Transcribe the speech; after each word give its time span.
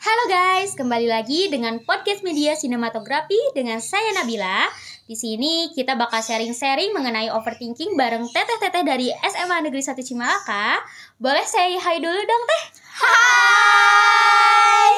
Halo 0.00 0.32
guys, 0.32 0.72
kembali 0.80 1.12
lagi 1.12 1.52
dengan 1.52 1.76
podcast 1.84 2.24
media 2.24 2.56
sinematografi 2.56 3.36
dengan 3.52 3.84
saya 3.84 4.16
Nabila. 4.16 4.64
Di 5.04 5.12
sini 5.12 5.68
kita 5.76 5.92
bakal 5.92 6.24
sharing-sharing 6.24 6.96
mengenai 6.96 7.28
overthinking 7.28 8.00
bareng 8.00 8.24
teteh-teteh 8.32 8.80
dari 8.80 9.12
SMA 9.28 9.60
Negeri 9.60 9.84
1 9.84 10.00
Cimalaka. 10.00 10.80
Boleh 11.20 11.44
saya 11.44 11.76
hai 11.76 12.00
dulu 12.00 12.16
dong 12.16 12.44
teh? 12.48 12.62
Hai. 12.96 14.96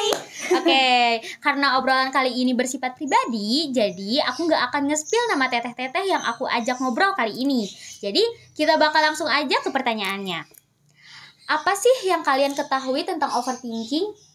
Oke, 0.55 0.95
karena 1.43 1.83
obrolan 1.83 2.15
kali 2.15 2.39
ini 2.39 2.55
bersifat 2.55 2.95
pribadi, 2.95 3.75
jadi 3.75 4.23
aku 4.31 4.47
nggak 4.47 4.71
akan 4.71 4.87
nge-spill 4.87 5.35
nama 5.35 5.51
teteh-teteh 5.51 6.07
yang 6.07 6.23
aku 6.23 6.47
ajak 6.47 6.79
ngobrol 6.79 7.11
kali 7.19 7.43
ini. 7.43 7.67
Jadi 7.99 8.23
kita 8.55 8.79
bakal 8.79 9.03
langsung 9.03 9.27
aja 9.27 9.59
ke 9.67 9.69
pertanyaannya. 9.75 10.47
Apa 11.51 11.75
sih 11.75 12.07
yang 12.07 12.23
kalian 12.23 12.55
ketahui 12.55 13.03
tentang 13.03 13.35
overthinking? 13.35 14.31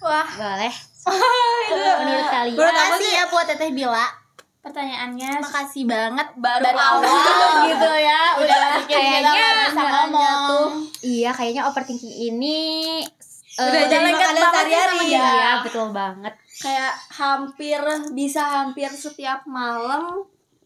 Wah, 0.00 0.28
Boleh. 0.28 0.74
Menurut 2.02 2.26
kalian? 2.28 2.54
menurut 2.58 2.76
aku 2.76 2.94
sih 2.98 3.12
ya 3.14 3.24
buat 3.30 3.46
Teteh 3.46 3.70
Bila. 3.70 4.06
pertanyaannya 4.58 5.38
Makasih 5.38 5.86
banget 5.86 6.26
baru, 6.34 6.58
baru 6.58 6.74
awal 6.74 7.06
awal. 7.06 7.62
gitu 7.70 7.90
ya. 8.02 8.22
Udah 8.34 8.82
kita 8.82 8.98
Kayaknya 8.98 9.46
bisa 9.70 9.82
ngomong. 9.86 10.70
Iya, 11.00 11.30
kayaknya 11.30 11.62
overthinking 11.70 12.34
ini 12.34 12.58
Udah 13.56 13.86
makanan 13.86 14.18
banget 14.18 14.42
sehari-hari 14.42 14.98
sama 14.98 15.06
ya. 15.06 15.22
Iya, 15.22 15.50
betul 15.62 15.86
banget. 15.94 16.34
kayak 16.56 16.94
hampir 17.14 17.80
bisa 18.10 18.42
hampir 18.42 18.88
setiap 18.90 19.44
malam 19.46 20.24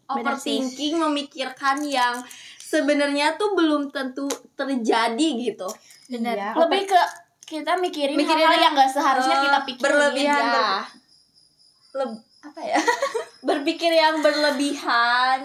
overthinking 0.09 0.97
memikirkan 0.97 1.83
yang 1.85 2.25
sebenarnya 2.59 3.35
tuh 3.37 3.53
belum 3.53 3.91
tentu 3.91 4.27
terjadi 4.57 5.29
gitu. 5.39 5.69
Bener. 6.09 6.35
Iya, 6.41 6.51
Lebih 6.57 6.83
ke 6.89 7.03
kita 7.51 7.75
mikirin, 7.77 8.15
Mikirin 8.15 8.39
hal-hal 8.39 8.55
yang, 8.55 8.63
yang 8.63 8.73
nggak 8.73 8.91
seharusnya 8.91 9.35
eh, 9.35 9.43
kita 9.43 9.59
pikirin. 9.65 9.85
berlebihan, 9.85 10.39
ya. 10.39 10.55
ber- 10.55 10.87
Leb- 11.93 12.23
apa 12.41 12.61
ya? 12.63 12.79
Berpikir 13.49 13.91
yang 13.91 14.23
berlebihan. 14.23 15.39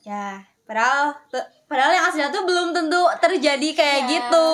Ya, 0.00 0.40
padahal 0.64 1.12
padahal 1.66 1.92
yang 1.92 2.04
aslinya 2.04 2.30
tuh 2.30 2.42
belum 2.42 2.72
tentu 2.72 2.96
terjadi 3.20 3.68
kayak 3.70 3.98
Iya. 3.98 4.08
gitu. 4.08 4.48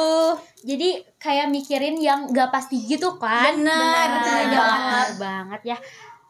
Jadi 0.67 0.89
kayak 1.17 1.47
mikirin 1.47 1.97
yang 1.97 2.27
gak 2.29 2.51
pasti 2.51 2.83
gitu 2.83 3.15
kan? 3.15 3.55
Bener, 3.55 4.09
bener 4.19 4.51
banget. 4.51 5.09
banget 5.17 5.61
ya. 5.65 5.79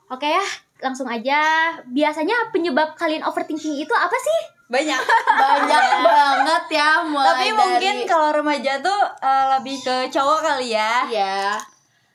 Oke 0.06 0.28
ya, 0.28 0.44
langsung 0.78 1.08
aja. 1.08 1.40
Biasanya 1.82 2.52
penyebab 2.52 2.92
kalian 2.94 3.24
overthinking 3.24 3.80
itu 3.80 3.90
apa 3.90 4.14
sih? 4.14 4.40
Banyak. 4.66 5.00
Banyak 5.28 5.84
banget 6.08 6.64
ya 6.72 6.90
mulai 7.02 7.28
Tapi 7.28 7.46
mungkin 7.52 7.94
dari- 7.96 8.06
kalau 8.06 8.28
remaja 8.32 8.72
tuh 8.78 9.00
eh, 9.16 9.44
lebih 9.52 9.76
ke 9.78 9.96
cowok 10.08 10.38
kali 10.42 10.68
ya. 10.70 11.06
ya. 11.06 11.54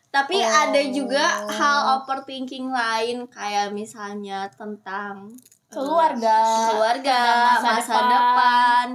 Tapi 0.10 0.36
Oh. 0.36 0.52
ada 0.62 0.82
juga 0.86 1.24
hal 1.48 1.78
overthinking 1.98 2.68
lain 2.68 3.24
kayak 3.26 3.72
misalnya 3.72 4.52
tentang 4.52 5.32
eh, 5.32 5.72
Keluarga. 5.72 6.40
keluarga, 6.68 7.20
masa 7.56 7.70
masa, 7.74 7.88
depan. 7.88 8.06
depan. 8.10 8.88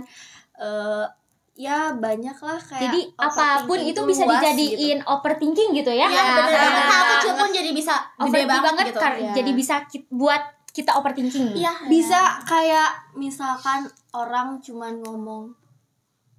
eh, 0.56 1.04
ya 1.54 1.88
banyak 1.90 2.36
lah 2.36 2.60
kayak 2.60 2.82
Jadi 2.82 3.00
apa 3.14 3.64
pun 3.64 3.76
itu 3.78 3.96
bisa 4.02 4.24
luas 4.24 4.44
dijadiin 4.44 5.00
overthinking 5.02 5.72
gitu 5.74 5.88
ya? 5.88 6.04
Ya, 6.04 6.20
bener 6.34 6.44
bener. 6.46 6.60
banget. 6.60 6.84
Hal 6.86 7.02
kecil 7.10 7.32
pun 7.34 7.48
jadi 7.50 7.70
bisa 7.72 7.94
gede 7.96 8.20
Overthinking 8.22 8.44
banget, 8.46 8.64
banget, 8.66 8.86
gitu. 8.86 9.00
kar- 9.00 9.16
Iya. 9.18 9.32
jadi 9.32 9.50
bisa 9.52 9.74
buat 10.10 10.42
kita 10.76 10.92
overthinking. 11.00 11.56
Iya. 11.56 11.88
bisa 11.88 12.44
kayak 12.44 13.16
misalkan 13.16 13.88
orang 14.12 14.60
cuman 14.60 15.00
ngomong 15.00 15.56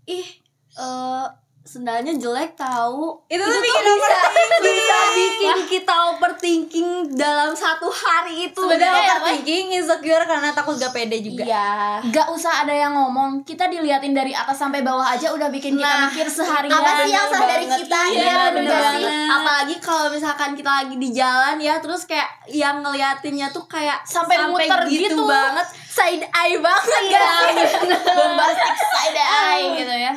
ih 0.06 0.30
eh 0.78 1.26
sendalnya 1.68 2.16
jelek 2.16 2.56
tahu 2.56 3.20
Itu 3.28 3.44
tuh 3.44 3.60
bikin 3.60 3.84
overthinking. 3.86 4.64
bisa 4.64 4.98
bikin 5.12 5.58
kita 5.68 5.94
overthinking 6.10 6.90
dalam 7.12 7.52
satu 7.52 7.86
hari 7.88 8.48
itu 8.48 8.56
Sebenarnya 8.58 9.20
overthinking 9.20 9.76
insecure 9.76 10.24
karena 10.24 10.50
takut 10.50 10.74
gak 10.74 10.90
pede 10.90 11.20
juga. 11.20 11.44
Iya. 11.44 12.00
Gak 12.08 12.28
usah 12.30 12.64
ada 12.64 12.72
yang 12.72 12.96
ngomong. 12.96 13.44
Kita 13.44 13.68
diliatin 13.68 14.16
dari 14.16 14.32
atas 14.32 14.56
sampai 14.56 14.80
bawah 14.80 15.04
aja 15.06 15.30
udah 15.30 15.50
bikin 15.50 15.76
kita 15.76 15.84
Nah, 15.84 16.08
mikir 16.08 16.26
seharian. 16.26 16.72
Apa 16.72 16.90
sih 16.98 17.12
yang 17.12 17.28
salah 17.28 17.48
dari 17.50 17.66
kita 17.68 18.00
Iya, 18.08 18.24
ya 18.24 18.40
bener 18.50 18.82
sih 18.96 19.06
apalagi 19.28 19.76
kalau 19.78 20.08
misalkan 20.08 20.56
kita 20.56 20.72
lagi 20.74 20.96
di 20.96 21.10
jalan 21.12 21.60
ya 21.60 21.78
terus 21.78 22.08
kayak 22.08 22.26
yang 22.48 22.80
ngeliatinnya 22.80 23.52
tuh 23.52 23.68
kayak 23.68 24.00
Sampai 24.02 24.40
muter 24.48 24.88
gitu. 24.88 25.28
banget 25.28 25.68
side 25.86 26.24
eye 26.24 26.56
banget 26.58 27.02
Iya, 27.04 27.20
guys 27.52 27.74
bombastic 28.08 28.76
side 28.80 29.20
eye 29.20 29.66
gitu 29.76 29.92
ya. 29.92 30.14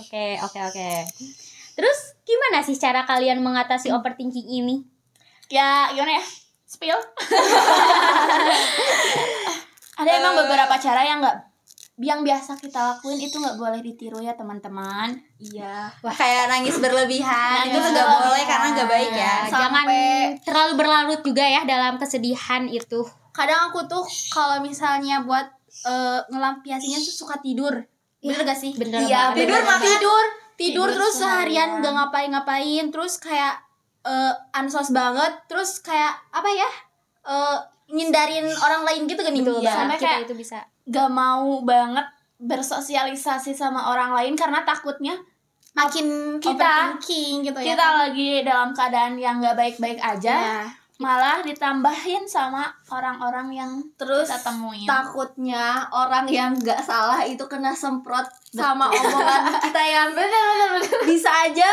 Oke, 0.00 0.40
oke, 0.40 0.58
oke. 0.72 0.90
Terus 1.76 1.98
gimana 2.24 2.64
sih 2.64 2.80
cara 2.80 3.04
kalian 3.04 3.44
mengatasi 3.44 3.92
overthinking 3.92 4.48
ini? 4.48 4.80
Ya, 5.52 5.92
gimana 5.92 6.16
ya? 6.16 6.24
Spill. 6.64 6.96
ada 10.00 10.10
emang 10.16 10.32
beberapa 10.40 10.80
cara 10.80 11.04
yang 11.04 11.20
nggak 11.20 11.36
yang 12.00 12.24
biasa 12.24 12.56
kita 12.56 12.80
lakuin 12.80 13.20
itu 13.20 13.36
nggak 13.36 13.60
boleh 13.60 13.84
ditiru 13.84 14.24
ya 14.24 14.32
teman-teman. 14.32 15.20
iya 15.36 15.92
Wah, 16.00 16.16
kayak 16.16 16.48
nangis 16.48 16.80
berlebihan 16.80 17.68
Nangis 17.68 17.76
itu 17.76 17.84
tuh 17.84 17.92
gak 17.92 18.08
berlebihan. 18.08 18.24
boleh 18.24 18.44
karena 18.48 18.66
gak 18.72 18.88
baik 18.88 19.12
ya. 19.12 19.36
Nah, 19.44 19.52
jangan 19.52 19.84
terlalu 20.40 20.72
berlarut 20.80 21.20
juga 21.20 21.44
ya 21.44 21.68
dalam 21.68 22.00
kesedihan 22.00 22.64
itu. 22.72 23.04
Kadang 23.36 23.68
aku 23.68 23.84
tuh 23.84 24.00
kalau 24.32 24.64
misalnya 24.64 25.20
buat 25.28 25.44
eh, 25.84 26.24
ngelampiasinya 26.32 27.04
tuh 27.04 27.12
suka 27.12 27.36
tidur. 27.44 27.84
Bener 28.20 28.40
gak 28.42 28.54
sih? 28.54 28.72
Bener 28.72 29.00
Iya, 29.00 29.32
banget. 29.32 29.36
tidur 29.40 29.58
bener 29.58 29.78
tidur 29.78 29.90
tidur 29.90 30.24
Tidur 30.60 30.88
terus 30.90 31.14
seharian 31.16 31.80
gak 31.80 31.92
ngapain-ngapain 31.92 32.84
terus 32.88 33.16
kayak 33.16 33.56
eh 34.00 34.32
ansos 34.52 34.88
banget 34.90 35.32
terus 35.44 35.80
kayak 35.80 36.16
apa 36.28 36.48
ya 36.48 36.70
eh 37.26 37.56
ngindarin 37.88 38.44
orang 38.56 38.82
lain 38.82 39.02
gitu 39.04 39.18
kan 39.18 39.32
Betul 39.32 39.60
Iya. 39.60 39.72
sampai 39.74 39.96
kita 39.96 40.04
kayak 40.06 40.20
itu 40.24 40.34
bisa. 40.34 40.58
gak 40.84 41.08
mau 41.08 41.60
banget 41.62 42.06
bersosialisasi 42.38 43.52
sama 43.52 43.88
orang 43.88 44.12
lain 44.12 44.34
karena 44.34 44.62
takutnya 44.62 45.16
Makin 45.70 46.36
kita 46.36 46.98
gitu 46.98 47.54
ya. 47.54 47.64
kita 47.64 47.86
lagi 47.96 48.42
dalam 48.42 48.70
keadaan 48.70 49.14
yang 49.16 49.38
gak 49.38 49.54
baik-baik 49.54 49.96
aja 49.98 50.34
Ya. 50.34 50.60
Malah 51.00 51.40
ditambahin 51.40 52.28
sama 52.28 52.68
orang-orang 52.92 53.48
yang 53.56 53.72
terus 53.96 54.28
kita 54.28 54.52
temuin 54.52 54.84
takutnya 54.84 55.88
orang 55.88 56.28
yang 56.28 56.52
nggak 56.52 56.84
salah 56.84 57.24
itu 57.24 57.40
kena 57.48 57.72
semprot 57.72 58.28
sama 58.52 58.92
omongan 58.92 59.56
kita 59.64 59.80
yang 59.80 60.12
bisa 61.08 61.32
aja 61.48 61.72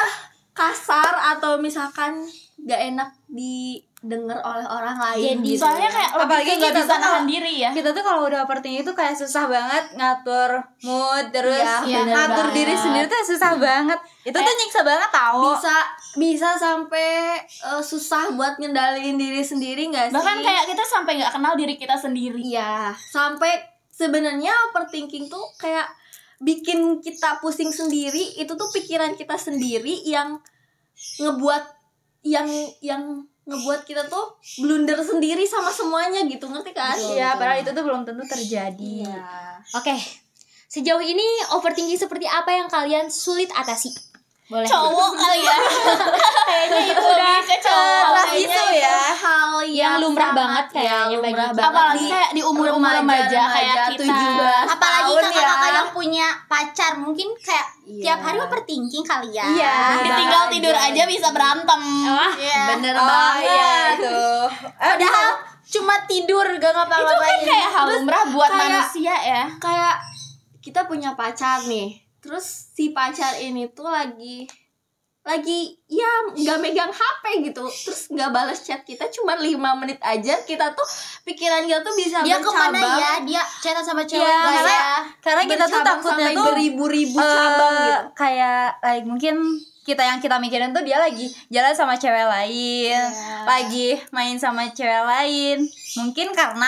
kasar 0.56 1.38
atau 1.38 1.60
misalkan 1.60 2.24
nggak 2.58 2.82
enak 2.96 3.10
didengar 3.30 4.40
oleh 4.42 4.66
orang 4.66 4.98
lain 4.98 5.44
Jadi, 5.44 5.54
gitu 5.54 5.62
soalnya 5.62 5.92
ya. 5.92 5.94
kayak 5.94 6.12
lebih 6.18 6.26
Apalagi 6.26 6.54
kita 6.58 6.70
bisa 6.74 6.88
tuh 6.90 6.98
nahan 6.98 7.26
diri 7.30 7.54
ya 7.62 7.70
Kita 7.76 7.90
tuh 7.94 8.04
kalau 8.04 8.22
udah 8.26 8.40
overthinking 8.48 8.82
itu 8.82 8.94
kayak 8.98 9.14
susah 9.14 9.46
banget 9.46 9.84
ngatur 9.94 10.52
mood 10.82 11.26
terus 11.30 11.68
bener 11.86 12.10
ngatur 12.10 12.48
banget. 12.50 12.58
diri 12.58 12.76
sendiri 12.76 13.06
tuh 13.06 13.22
susah 13.24 13.52
banget. 13.62 14.00
Itu 14.26 14.38
tuh 14.40 14.54
nyiksa 14.58 14.82
banget 14.82 15.10
tau. 15.14 15.54
bisa 15.54 15.78
bisa 16.16 16.56
sampai 16.56 17.42
eh, 17.44 17.84
susah 17.84 18.32
buat 18.38 18.56
ngendaliin 18.62 19.20
diri 19.20 19.44
sendiri 19.44 19.92
nggak 19.92 20.10
sih 20.10 20.16
bahkan 20.16 20.40
kayak 20.40 20.64
kita 20.72 20.84
sampai 20.88 21.20
nggak 21.20 21.34
kenal 21.36 21.54
diri 21.60 21.76
kita 21.76 22.00
sendiri 22.00 22.40
iya 22.40 22.96
sampai 22.96 23.52
sebenarnya 23.92 24.54
overthinking 24.72 25.28
tuh 25.28 25.44
kayak 25.58 25.90
bikin 26.38 27.02
kita 27.02 27.42
pusing 27.42 27.74
sendiri 27.74 28.38
itu 28.38 28.54
tuh 28.54 28.70
pikiran 28.70 29.18
kita 29.18 29.36
sendiri 29.42 30.06
yang 30.06 30.38
ngebuat 31.18 31.64
yang 32.22 32.48
yang 32.82 33.26
ngebuat 33.48 33.88
kita 33.88 34.06
tuh 34.12 34.36
blunder 34.60 35.00
sendiri 35.00 35.48
sama 35.48 35.72
semuanya 35.72 36.20
gitu 36.28 36.52
ngerti 36.52 36.76
kan 36.76 37.00
Iya, 37.00 37.40
padahal 37.40 37.64
itu 37.64 37.72
tuh 37.72 37.84
belum 37.88 38.04
tentu 38.04 38.28
terjadi. 38.28 39.08
Oke. 39.72 39.96
Sejauh 40.68 41.00
ini 41.00 41.24
overthinking 41.56 41.96
seperti 41.96 42.28
apa 42.28 42.52
yang 42.52 42.68
kalian 42.68 43.08
sulit 43.08 43.48
atasi? 43.56 43.88
Boleh. 44.48 44.64
cowok 44.64 45.12
kali 45.14 45.40
ya 45.42 45.58
kayaknya 46.48 46.80
itu 46.88 47.04
udah 47.04 47.38
ke 47.42 47.56
cowok 47.60 48.26
issue 48.32 48.48
itu 48.48 48.64
ya. 48.78 48.96
hal 49.14 49.52
Yang 49.60 49.94
lumrah 50.00 50.24
sangat- 50.24 50.40
banget 50.40 50.66
kayaknya 50.72 50.88
ya, 50.88 51.20
bagi 51.20 51.36
lumrah 51.36 51.50
banget 51.50 51.68
apalagi 51.68 52.00
di 52.00 52.08
kayak 52.08 52.30
di 52.32 52.42
umur 52.42 52.68
umur 52.72 52.92
remaja 52.94 53.42
kayak 53.50 53.76
kita 53.92 54.04
17 54.08 54.72
Apalagi 54.72 55.12
kakak-kakak 55.20 55.44
ya. 55.62 55.76
yang 55.76 55.90
punya 55.92 56.28
pacar 56.46 56.92
mungkin 56.98 57.28
kayak 57.38 57.68
Iya. 57.84 58.04
tiap 58.06 58.20
hari 58.22 58.38
overthinking 58.38 59.00
kali 59.02 59.30
ya. 59.32 59.48
Iya. 59.50 59.76
ditinggal 60.02 60.44
tidur 60.48 60.76
aja 60.78 61.04
bisa 61.06 61.28
berantem 61.30 61.82
Iya. 62.36 62.62
bener 62.70 62.94
Oh 62.94 63.04
banget 63.04 63.44
iya 63.46 63.72
itu. 63.94 64.20
Eh, 64.78 64.92
padahal 64.96 65.28
cuma 65.66 65.96
tidur 66.04 66.46
gak 66.50 66.56
itu 66.58 66.68
ngapa-ngapain 66.70 67.20
kan 67.34 67.40
kayak 67.46 67.70
hal 67.70 67.86
lumrah 67.90 68.24
buat 68.30 68.48
kayak- 68.50 68.64
manusia 68.66 69.12
ya 69.18 69.44
kayak 69.58 69.96
kita 70.58 70.84
punya 70.84 71.12
pacar 71.14 71.60
nih 71.64 72.07
terus 72.20 72.46
si 72.72 72.92
pacar 72.92 73.38
ini 73.38 73.70
tuh 73.72 73.86
lagi 73.86 74.48
lagi 75.22 75.76
ya 75.86 76.08
nggak 76.32 76.58
megang 76.58 76.88
HP 76.88 77.24
gitu 77.44 77.68
terus 77.68 78.08
nggak 78.08 78.32
balas 78.32 78.64
chat 78.64 78.80
kita 78.82 79.12
cuma 79.12 79.36
lima 79.36 79.76
menit 79.76 80.00
aja 80.00 80.40
kita 80.42 80.72
tuh 80.72 80.88
pikiran 81.24 81.68
kita 81.68 81.84
tuh 81.84 81.92
bisa 81.94 82.24
Dia 82.24 82.40
ke 82.40 82.48
mana 82.48 82.72
bercabang 82.72 82.96
ya? 82.96 83.12
Dia 83.28 83.44
chatan 83.60 83.84
sama 83.84 84.08
cewek 84.08 84.24
Iya, 84.24 84.32
nggak 84.32 84.54
karena- 84.56 84.72
ya? 84.72 84.96
karena 85.20 85.42
kita 85.44 85.66
tuh 85.68 85.82
takutnya 85.84 86.28
tuh 86.32 86.46
beribu-ribu 86.48 87.18
eh, 87.20 87.28
cabang 87.28 87.76
gitu 87.76 88.00
kayak 88.16 88.64
like 88.80 89.04
mungkin 89.04 89.36
kita 89.84 90.04
yang 90.04 90.20
kita 90.20 90.36
mikirin 90.40 90.72
tuh 90.72 90.84
dia 90.84 90.96
lagi 90.96 91.28
jalan 91.48 91.72
sama 91.72 91.96
cewek 91.96 92.28
lain, 92.28 93.00
lagi 93.48 93.96
main 94.12 94.36
sama 94.36 94.68
cewek 94.68 95.00
lain. 95.00 95.64
Mungkin 95.96 96.36
karena 96.36 96.68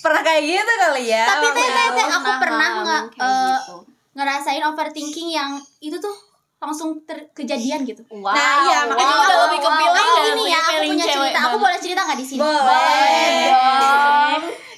pernah 0.00 0.24
kayak 0.24 0.40
gitu 0.40 0.72
kali 0.80 1.04
ya. 1.04 1.28
Tapi 1.28 1.46
teh 1.52 1.68
aku 2.08 2.30
pernah 2.40 2.68
nggak 2.80 3.02
gitu. 3.12 3.95
Ngerasain 4.16 4.64
overthinking 4.64 5.28
yang 5.28 5.60
itu 5.78 6.00
tuh 6.00 6.16
langsung 6.56 7.04
ter- 7.04 7.28
kejadian 7.36 7.84
gitu. 7.84 8.00
Wow, 8.08 8.32
Nah, 8.32 8.64
iya, 8.64 8.78
makanya 8.88 9.12
wow, 9.12 9.24
udah 9.28 9.38
lebih 9.46 9.58
ke 9.60 9.68
wow, 9.68 9.76
feeling 9.76 10.08
wow, 10.08 10.24
gini 10.24 10.44
ya, 10.48 10.60
aku 10.64 10.80
punya 10.88 11.04
cerita. 11.04 11.38
Aku 11.46 11.56
boleh 11.60 11.78
cerita 11.78 12.00
nggak 12.08 12.18
di 12.18 12.26
sini? 12.26 12.40
Boleh. 12.40 13.52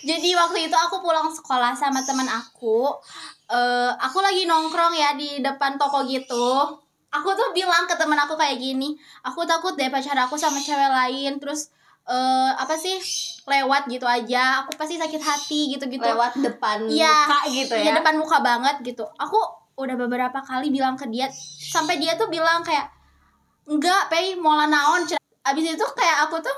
Jadi 0.03 0.29
waktu 0.35 0.59
itu 0.67 0.77
aku 0.77 0.97
pulang 1.03 1.31
sekolah 1.31 1.73
sama 1.79 2.03
teman 2.03 2.27
aku. 2.27 2.91
eh 3.49 3.91
aku 3.97 4.21
lagi 4.21 4.45
nongkrong 4.45 4.93
ya 4.93 5.17
di 5.17 5.41
depan 5.41 5.81
toko 5.81 6.05
gitu. 6.05 6.69
Aku 7.09 7.33
tuh 7.33 7.57
bilang 7.57 7.89
ke 7.89 7.97
teman 7.97 8.21
aku 8.21 8.37
kayak 8.37 8.61
gini, 8.61 8.93
aku 9.25 9.49
takut 9.49 9.73
deh 9.73 9.89
pacar 9.89 10.13
aku 10.21 10.37
sama 10.37 10.61
cewek 10.61 10.93
lain 10.93 11.41
terus 11.41 11.73
eh 12.09 12.51
apa 12.57 12.73
sih 12.75 12.97
lewat 13.45 13.85
gitu 13.87 14.09
aja. 14.09 14.65
Aku 14.65 14.73
pasti 14.75 14.97
sakit 14.97 15.21
hati 15.21 15.77
gitu-gitu. 15.77 16.01
lewat 16.01 16.41
depan 16.41 16.89
Iya, 16.89 17.13
muka 17.29 17.39
gitu 17.53 17.75
ya. 17.77 17.83
Iya 17.85 17.91
depan 18.01 18.17
muka 18.17 18.41
banget 18.41 18.81
gitu. 18.81 19.05
Aku 19.21 19.37
udah 19.77 19.95
beberapa 19.95 20.41
kali 20.41 20.73
bilang 20.73 20.97
ke 20.97 21.05
dia 21.07 21.29
sampai 21.33 22.01
dia 22.01 22.17
tuh 22.17 22.27
bilang 22.27 22.65
kayak 22.65 22.89
enggak, 23.69 24.09
pay 24.09 24.33
mola 24.35 24.65
naon. 24.65 25.05
Cina." 25.05 25.21
Abis 25.45 25.77
itu 25.77 25.87
kayak 25.93 26.29
aku 26.29 26.41
tuh 26.41 26.57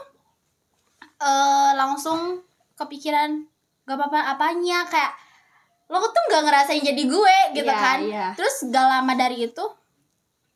eh 1.21 1.71
langsung 1.77 2.41
kepikiran 2.79 3.45
gak 3.85 3.99
apa-apa 3.99 4.39
apanya 4.39 4.87
kayak 4.89 5.13
lo 5.91 5.99
tuh 6.01 6.23
nggak 6.31 6.43
ngerasain 6.47 6.81
jadi 6.81 7.03
gue 7.03 7.37
gitu 7.59 7.67
Iya, 7.67 7.77
kan. 7.77 7.99
iya. 8.01 8.27
Terus 8.39 8.71
gak 8.71 8.87
lama 8.87 9.13
dari 9.19 9.51
itu 9.51 9.65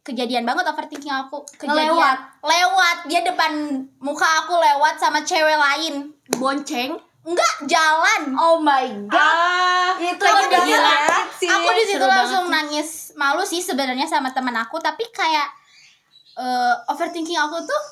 kejadian 0.05 0.45
banget 0.45 0.65
overthinking 0.65 1.11
aku 1.11 1.41
kejadian 1.57 1.91
Ngelewat. 1.91 2.19
lewat 2.41 2.97
dia 3.09 3.25
depan 3.25 3.53
muka 3.99 4.29
aku 4.39 4.55
lewat 4.55 4.95
sama 4.97 5.21
cewek 5.21 5.57
lain 5.57 6.13
bonceng. 6.37 6.93
enggak 7.25 7.55
jalan 7.65 8.37
Oh 8.37 8.61
my 8.61 8.85
god. 9.09 9.17
Ah, 9.17 9.97
itu 9.97 10.21
Aku 10.21 10.45
udah 10.45 10.61
sih. 11.35 11.49
aku 11.49 11.69
di 11.73 11.85
situ 11.87 12.05
langsung 12.05 12.45
nangis 12.47 12.89
malu 13.15 13.41
sih 13.43 13.59
sebenarnya 13.59 14.05
sama 14.05 14.29
teman 14.29 14.53
aku 14.55 14.77
tapi 14.77 15.09
kayak 15.09 15.49
eh, 16.37 16.75
overthinking 16.87 17.41
aku 17.41 17.65
tuh 17.65 17.83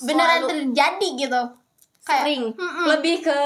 beneran 0.00 0.40
Selalu. 0.40 0.48
terjadi 0.48 1.08
gitu 1.18 1.42
kayak 2.02 2.24
Sering. 2.24 2.42
Mm-mm. 2.56 2.84
lebih 2.88 3.20
ke 3.20 3.38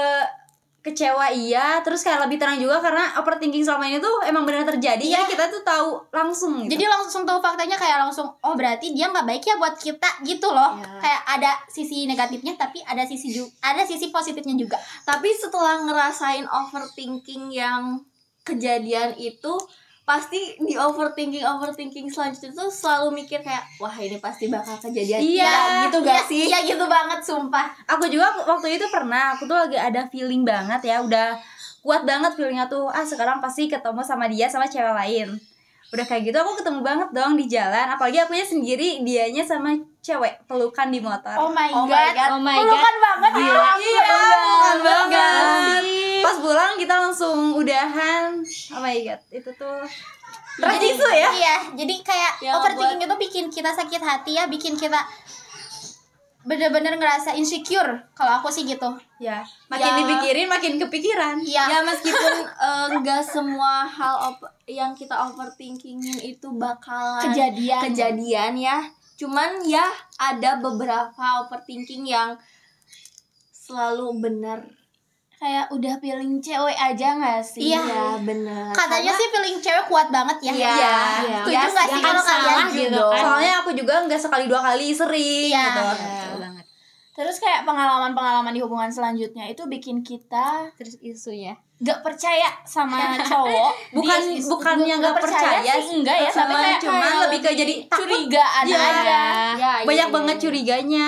kecewa 0.83 1.31
iya, 1.31 1.79
terus 1.79 2.03
kayak 2.03 2.27
lebih 2.27 2.35
tenang 2.35 2.59
juga 2.59 2.83
karena 2.83 3.15
overthinking 3.15 3.63
selama 3.63 3.87
ini 3.87 4.03
tuh 4.03 4.19
emang 4.27 4.43
benar 4.43 4.67
terjadi. 4.67 4.99
Iya. 4.99 5.23
Jadi 5.23 5.31
kita 5.31 5.45
tuh 5.47 5.63
tahu 5.63 5.89
langsung 6.11 6.67
gitu. 6.67 6.75
jadi 6.75 6.91
langsung 6.91 7.23
tahu 7.23 7.39
faktanya 7.39 7.79
kayak 7.79 8.03
langsung 8.03 8.27
oh 8.27 8.53
berarti 8.53 8.91
dia 8.91 9.07
nggak 9.07 9.23
baik 9.23 9.47
ya 9.47 9.55
buat 9.55 9.79
kita 9.79 10.19
gitu 10.27 10.51
loh 10.51 10.75
Iya. 10.75 10.99
kayak 10.99 11.21
ada 11.39 11.51
sisi 11.71 12.03
negatifnya 12.03 12.59
tapi 12.59 12.83
ada 12.83 13.07
sisi 13.07 13.31
juga 13.31 13.55
ada 13.63 13.87
sisi 13.87 14.11
positifnya 14.11 14.59
juga 14.59 14.75
Tapi 15.07 15.31
setelah 15.31 15.87
ngerasain 15.87 16.43
overthinking 16.43 17.55
yang 17.55 18.03
kejadian 18.43 19.15
itu 19.15 19.55
pasti 20.03 20.35
di 20.59 20.75
overthinking 20.75 21.41
overthinking 21.41 22.11
selanjutnya 22.11 22.51
tuh 22.51 22.67
selalu 22.67 23.15
mikir 23.17 23.39
kayak 23.39 23.63
wah 23.77 23.95
ini 23.95 24.19
pasti 24.19 24.47
bakal 24.47 24.75
kejadian. 24.77 25.17
Iya, 25.17 25.47
Ya, 25.47 25.55
gitu 25.85 25.97
gak 25.99 26.11
Iya- 26.13 26.27
sih? 26.27 26.43
iya 26.45 26.59
gitu 26.61 26.85
banget 26.85 27.19
sumpah. 27.21 27.71
Aku 27.87 28.05
juga 28.05 28.27
waktu 28.43 28.75
itu 28.75 28.85
pernah 28.87 29.31
aku 29.31 29.43
tuh 29.43 29.55
lagi 29.57 29.75
ada 29.75 30.03
feeling 30.07 30.43
banget 30.43 30.83
ya 30.83 30.99
udah 30.99 31.39
kuat 31.79 32.03
banget 32.03 32.31
feelingnya 32.33 32.67
tuh 32.67 32.87
ah 32.87 33.01
sekarang 33.01 33.39
pasti 33.39 33.65
ketemu 33.65 33.99
sama 33.99 34.27
dia 34.27 34.45
sama 34.45 34.67
cewek 34.67 34.91
lain. 34.93 35.39
Udah 35.89 36.03
kayak 36.03 36.25
gitu 36.25 36.37
aku 36.37 36.57
ketemu 36.57 36.79
banget 36.81 37.09
dong 37.11 37.33
di 37.33 37.45
jalan 37.45 37.85
apalagi 37.87 38.17
akunya 38.17 38.43
sendiri 38.43 38.99
dianya 39.01 39.41
sama 39.41 39.71
cewek 39.99 40.43
pelukan 40.43 40.89
di 40.89 40.99
motor. 40.99 41.37
Oh 41.37 41.47
my 41.49 41.69
Oh 41.69 41.85
my 41.85 41.87
god 41.87 42.11
God. 42.13 42.29
Oh 42.29 42.41
my 42.41 42.55
pelukan 42.57 42.95
banget 42.99 43.31
Gila, 43.31 43.55
ya. 43.55 43.71
iya, 43.79 44.03
pelukan 44.03 44.77
banget. 44.81 45.83
Pas 46.23 46.37
pulang 46.37 46.73
kita 46.75 46.95
langsung 46.97 47.37
udahan. 47.53 48.39
Oh 48.71 48.79
my 48.79 48.95
god, 49.01 49.19
itu 49.29 49.49
tuh 49.51 49.83
jadi 50.53 50.69
Tertisu 50.79 51.07
ya? 51.09 51.29
iya 51.33 51.55
jadi 51.73 51.95
kayak 51.99 52.33
Ya, 52.39 52.51
overthinking 52.55 53.01
itu 53.01 53.15
bikin 53.19 53.45
kita 53.49 53.69
sakit 53.69 53.97
hati 53.99 54.31
ya 54.33 54.45
bikin 54.45 54.73
kita 54.73 55.01
bener-bener 56.43 56.93
ngerasa 56.93 57.33
insecure 57.33 58.03
kalau 58.11 58.37
aku 58.37 58.51
sih 58.51 58.61
gitu 58.61 58.85
Ya, 59.17 59.41
makin 59.65 59.87
Ya. 59.87 59.97
dipikirin 59.97 60.45
makin 60.45 60.75
kepikiran. 60.77 61.39
iya 61.41 61.65
ya 61.65 61.79
meskipun 61.81 62.33
eh, 62.45 62.87
nggak 62.93 63.23
semua 63.23 63.81
hal 63.83 64.29
op- 64.29 64.51
yang 64.65 64.91
kita 64.91 65.15
overthinkingin 65.25 66.21
itu 66.21 66.47
bakalan 66.53 67.23
kejadian 67.25 67.81
kejadian 67.81 68.53
ya 68.53 68.77
cuman 69.15 69.57
ya 69.63 69.87
ada 70.19 70.59
beberapa 70.59 71.17
overthinking 71.41 72.05
yang 72.05 72.35
selalu 73.49 74.19
benar 74.19 74.67
kayak 75.43 75.65
udah 75.69 75.93
feeling 75.99 76.39
cewek 76.39 76.71
aja 76.73 77.07
nggak 77.13 77.43
sih 77.43 77.61
iya 77.69 77.83
benar 78.17 78.71
katanya 78.71 79.11
sih 79.11 79.27
feeling 79.27 79.59
cewek 79.59 79.85
kuat 79.85 80.07
banget 80.07 80.37
ya 80.39 80.51
Iya, 80.53 80.71
Iya. 80.71 80.95
setuju 81.19 81.51
Ya, 81.51 81.61
nggak 81.67 81.87
sih 81.89 81.99
kalau 81.99 82.23
kalian 82.23 82.65
gitu 82.71 83.03
kan. 83.05 83.21
Soalnya 83.21 83.53
aku 83.59 83.69
juga 83.73 83.93
nggak 84.01 84.17
sekali 84.17 84.45
dua 84.47 84.61
kali 84.63 84.87
sering 84.89 85.51
Iya. 85.51 85.65
gitu. 85.67 85.81
Banget. 86.39 86.65
Terus 87.13 87.37
kayak 87.37 87.61
pengalaman-pengalaman 87.63 88.49
di 88.49 88.57
hubungan 88.57 88.89
selanjutnya 88.89 89.45
itu 89.45 89.61
bikin 89.67 90.01
kita 90.01 90.71
Terus 90.73 90.95
isunya. 90.97 91.53
gak 91.77 91.99
percaya 91.99 92.47
sama 92.63 93.19
cowok. 93.19 93.71
Bukan 93.99 94.19
Dia- 94.31 94.47
bukan 94.47 94.77
yang 94.81 94.97
nggak 94.97 95.19
percaya, 95.19 95.59
sih 95.77 95.99
enggak 95.99 96.15
ya, 96.17 96.29
tapi 96.31 96.39
sama 96.39 96.55
kayak 96.57 96.79
cuman 96.79 97.03
kayak 97.03 97.19
lebih 97.21 97.39
ke 97.43 97.49
jadi 97.53 97.73
curigaan 97.91 98.63
Iya. 98.65 98.79
aja. 98.79 99.21
ya, 99.53 99.71
Banyak 99.83 100.07
iya, 100.07 100.15
banget 100.15 100.35
iya. 100.35 100.41
curiganya. 100.41 101.07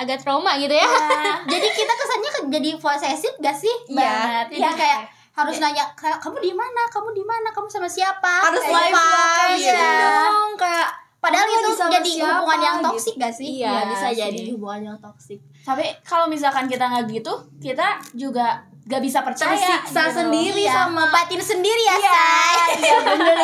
Agak 0.00 0.16
trauma 0.18 0.56
gitu 0.56 0.72
ya. 0.72 0.88
jadi 1.52 1.66
kita 1.68 1.92
kesannya 1.94 2.30
ke- 2.32 2.48
jadi 2.50 2.70
posesif 2.74 3.32
gak 3.36 3.52
sih 3.54 3.74
Iya. 3.86 4.00
banget 4.00 4.46
jadi 4.50 4.70
kayak 4.74 5.00
harus 5.32 5.56
nanya 5.56 5.84
"Ka- 5.92 6.16
kamu 6.18 6.36
di 6.38 6.52
mana 6.52 6.82
kamu 6.86 7.12
di 7.12 7.22
mana 7.22 7.48
kamu 7.48 7.66
sama 7.66 7.86
siapa 7.86 8.34
Harus 8.42 8.60
Kayak 8.60 8.76
live 8.82 8.92
gitu. 8.92 9.04
location 9.06 9.76
Iya. 9.76 9.92
dong 10.24 10.50
kayak 10.56 10.88
padahal 11.18 11.46
itu 11.46 11.68
jadi 11.70 12.10
siapa, 12.14 12.32
hubungan 12.34 12.60
yang 12.60 12.76
gitu. 12.76 12.86
toksik 12.88 13.14
gak 13.16 13.30
sih 13.30 13.48
iya 13.54 13.68
Iya 13.70 13.82
bisa 13.86 14.06
sih. 14.06 14.16
jadi 14.18 14.40
hubungan 14.50 14.80
yang 14.86 14.98
toksik 14.98 15.40
Tapi 15.60 15.84
kalau 16.02 16.26
misalkan 16.26 16.64
kita 16.64 16.80
nggak 16.82 17.04
gitu, 17.10 17.32
kita 17.58 17.86
juga 18.14 18.56
gak 18.82 18.98
bisa 18.98 19.20
percaya. 19.20 19.52
tersiksa 19.54 20.02
gitu. 20.02 20.16
sendiri 20.18 20.64
Iya, 20.64 20.72
sama 20.74 21.04
batin 21.06 21.38
sendiri 21.38 21.82
ya 21.82 21.96
say 21.96 22.56
Iya 22.80 22.96
bener. 23.06 23.36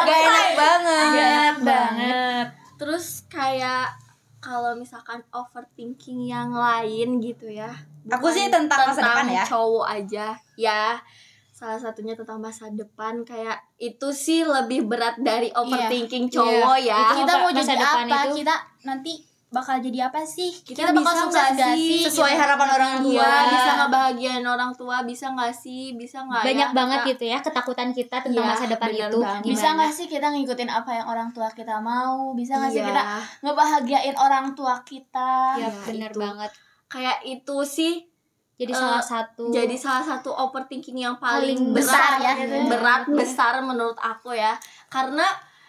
Gak 0.00 0.18
enak 0.24 0.48
banget. 0.54 1.06
Gak 1.08 1.26
enak 1.28 1.56
banget. 1.60 2.46
terus 2.74 3.04
kayak 3.26 3.90
kalau 4.44 4.76
misalkan 4.76 5.24
overthinking 5.32 6.28
yang 6.28 6.52
lain 6.52 7.16
gitu 7.24 7.48
ya. 7.48 7.72
Aku 8.04 8.28
bukan 8.28 8.36
sih 8.36 8.46
tentang 8.52 8.92
masa 8.92 9.00
depan 9.00 9.24
ya. 9.32 9.44
cowok 9.48 9.86
aja. 9.88 10.26
Ya 10.60 11.00
salah 11.54 11.80
satunya 11.80 12.12
tentang 12.12 12.44
masa 12.44 12.68
depan. 12.68 13.24
Kayak 13.24 13.64
itu 13.80 14.12
sih 14.12 14.44
lebih 14.44 14.84
berat 14.84 15.16
dari 15.16 15.48
overthinking 15.56 16.28
cowok 16.28 16.76
ya. 16.76 17.16
Kita 17.16 17.32
mau 17.40 17.48
Masa 17.48 17.64
jadi 17.64 17.74
depan 17.80 18.04
apa? 18.04 18.20
itu- 18.28 18.36
kita 18.44 18.54
nanti 18.84 19.12
bakal 19.54 19.78
jadi 19.78 19.98
apa 20.04 20.20
sih 20.20 20.50
Kita 20.58 20.90
bakal 20.90 20.98
bisa 20.98 21.22
sukses 21.22 21.30
nggak 21.30 21.48
gak 21.54 21.72
sih? 21.72 21.86
sih 21.86 22.00
Sesuai 22.04 22.32
Gitu. 22.32 22.40
harapan 22.42 22.68
orang 22.72 22.92
tua. 22.98 23.14
Iya, 23.14 23.30
Iya. 23.30 23.48
bisa 23.48 23.70
ngebahagiain 23.76 24.42
orang 24.44 24.72
tua, 24.74 24.96
bisa 25.02 25.26
nggak 25.30 25.54
sih? 25.54 25.82
Bisa 25.94 26.18
nggak 26.20 26.40
ya? 26.40 26.46
Banyak 26.46 26.70
banget 26.72 26.98
kita- 26.98 27.08
gitu 27.08 27.24
ya 27.24 27.38
ketakutan 27.38 27.88
kita 27.90 28.16
tentang 28.20 28.42
Iya, 28.42 28.50
masa 28.50 28.64
depan 28.66 28.88
bener 28.90 29.08
itu. 29.08 29.18
banget. 29.20 29.42
Bisa 29.46 29.66
nggak 29.72 29.92
sih 29.92 30.06
kita 30.06 30.26
ngikutin 30.28 30.66
apa 30.68 30.90
yang 30.92 31.06
orang 31.06 31.28
tua 31.30 31.48
kita 31.48 31.78
mau? 31.78 32.34
Bisa 32.34 32.52
nggak 32.56 32.70
sih 32.70 32.80
Iya. 32.80 32.88
kita 32.90 33.02
ngebahagiain 33.44 34.16
orang 34.16 34.46
tua 34.52 34.74
kita? 34.82 35.32
Ya, 35.54 35.62
Iya, 35.62 35.70
bener 35.84 36.10
itu. 36.10 36.18
banget. 36.18 36.50
Kayak 36.86 37.18
itu 37.24 37.58
sih 37.64 37.94
Jadi 38.54 38.70
Eh, 38.70 38.78
salah 38.78 39.02
satu 39.02 39.50
jadi 39.50 39.74
salah 39.74 39.98
satu 40.04 40.30
overthinking 40.30 40.94
yang 40.96 41.18
paling, 41.18 41.58
Paling 41.58 41.74
besar, 41.74 42.22
besar 42.22 42.38
ya. 42.38 42.62
berat 42.64 43.02
besar 43.10 43.58
menurut 43.60 43.98
aku 43.98 44.30
ya 44.30 44.54
karena 44.86 45.26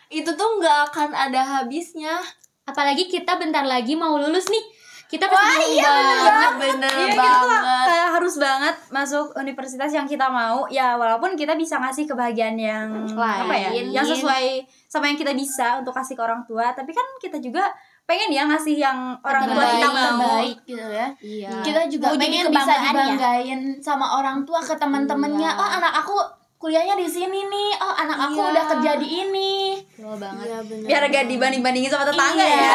itu 0.08 0.30
tuh 0.30 0.50
nggak 0.56 0.94
akan 0.94 1.10
ada 1.10 1.42
habisnya 1.42 2.22
apalagi 2.66 3.06
kita 3.06 3.38
bentar 3.38 3.64
lagi 3.64 3.94
mau 3.94 4.18
lulus 4.18 4.50
nih. 4.50 4.66
Kita 5.06 5.30
pasti 5.30 5.54
Wah, 5.54 5.70
iya, 5.70 5.86
banget. 5.86 6.52
bener 6.58 6.90
Iya 6.92 7.08
kita 7.14 7.30
tuh 7.30 7.46
banget 7.46 7.86
kayak 7.86 8.10
harus 8.18 8.36
banget 8.42 8.76
masuk 8.90 9.26
universitas 9.38 9.92
yang 9.94 10.10
kita 10.10 10.26
mau 10.26 10.66
ya 10.66 10.98
walaupun 10.98 11.38
kita 11.38 11.54
bisa 11.54 11.78
ngasih 11.78 12.10
kebahagiaan 12.10 12.58
yang 12.58 12.90
apa 13.14 13.54
ya 13.54 13.70
Lain. 13.70 13.94
yang 13.94 14.02
sesuai 14.02 14.66
sama 14.90 15.06
yang 15.06 15.14
kita 15.14 15.38
bisa 15.38 15.78
untuk 15.78 15.94
kasih 15.94 16.18
ke 16.18 16.24
orang 16.26 16.42
tua 16.42 16.74
tapi 16.74 16.90
kan 16.90 17.06
kita 17.22 17.38
juga 17.38 17.70
pengen 18.02 18.34
ya 18.34 18.50
ngasih 18.50 18.82
yang 18.82 19.14
orang 19.22 19.46
tua 19.46 19.62
kita 19.68 19.86
Terbaik, 19.86 19.94
mau 19.94 20.10
Terbaik 20.10 20.58
gitu 20.66 20.86
ya. 20.90 21.08
iya 21.22 21.50
Kita 21.62 21.82
juga 21.86 22.06
Mau 22.10 22.18
pengen 22.18 22.46
bisa 22.50 22.50
kebanggaan 22.50 22.82
ya? 22.82 22.90
dibanggain 22.90 23.62
sama 23.78 24.06
orang 24.10 24.38
tua 24.42 24.58
ke 24.58 24.74
teman-temannya. 24.74 25.52
Iya. 25.54 25.62
Oh 25.62 25.70
anak 25.70 25.94
aku 26.02 26.18
kuliahnya 26.66 26.98
di 26.98 27.06
sini 27.06 27.46
nih. 27.46 27.70
Oh 27.78 27.94
anak 27.94 28.18
aku 28.20 28.42
Iya. 28.42 28.50
udah 28.50 28.64
kerja 28.68 28.92
di 28.98 29.08
ini. 29.22 29.54
Betul 29.88 30.18
banget. 30.18 30.46
Iya, 30.46 30.58
bener 30.64 30.86
biar 30.86 31.02
gak 31.08 31.26
dibanding 31.30 31.62
bandingin 31.62 31.90
sama 31.90 32.04
tetangga 32.04 32.42
Iya. 32.42 32.58
ya 32.58 32.74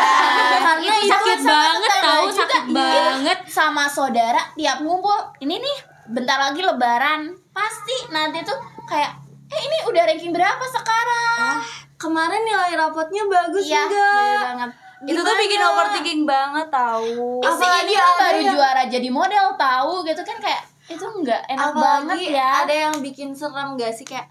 Karena 0.60 0.70
Itu 0.78 0.94
itu 0.96 1.10
sakit 1.10 1.38
sama 1.40 1.50
banget 1.50 1.90
tahu, 1.98 2.24
juga. 2.24 2.38
sakit 2.38 2.62
Iya. 2.62 2.74
banget. 2.76 3.38
sama 3.50 3.84
saudara 3.84 4.40
tiap 4.54 4.78
ngumpul 4.78 5.10
ini 5.38 5.58
nih 5.58 5.76
bentar 6.08 6.38
lagi 6.40 6.60
lebaran 6.60 7.20
pasti 7.50 7.96
nanti 8.08 8.38
tuh 8.40 8.54
kayak 8.86 9.10
eh 9.48 9.60
ini 9.60 9.78
udah 9.84 10.02
ranking 10.04 10.30
berapa 10.30 10.62
sekarang 10.64 11.58
kemarin 11.96 12.40
nilai 12.40 12.72
rapotnya 12.72 13.26
bagus 13.26 13.66
Iya, 13.66 13.82
enggak 13.82 14.14
bener 14.14 14.38
banget. 14.46 14.70
Itu 15.02 15.18
tuh 15.18 15.34
bikin 15.34 15.58
overthinking 15.58 16.22
banget 16.22 16.68
tahu. 16.68 17.40
Apalagi 17.40 17.90
ini 17.90 18.14
baru 18.16 18.40
juara 18.46 18.82
jadi 18.86 19.08
model 19.08 19.46
tahu 19.56 20.04
gitu 20.04 20.22
kan 20.22 20.38
kayak 20.38 20.62
itu 20.90 21.06
enggak 21.06 21.42
enak 21.46 21.70
apalagi 21.70 22.26
banget 22.26 22.34
ya. 22.34 22.48
ada 22.60 22.74
yang 22.76 22.94
bikin 22.98 23.30
serem 23.30 23.78
gak 23.78 23.94
sih 23.94 24.02
kayak 24.02 24.26